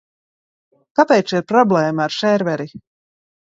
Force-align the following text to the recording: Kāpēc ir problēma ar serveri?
Kāpēc 1.01 1.35
ir 1.41 1.45
problēma 1.53 2.09
ar 2.09 2.17
serveri? 2.19 2.69